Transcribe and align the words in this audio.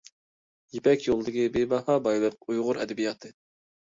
يىپەك 0.77 1.05
يولىدىكى 1.09 1.45
بىباھا 1.57 1.99
بايلىق— 2.09 2.41
ئۇيغۇر 2.49 2.81
ئەدەبىياتى. 2.83 3.37